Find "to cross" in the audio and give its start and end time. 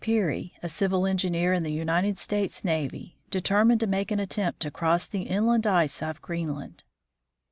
4.61-5.05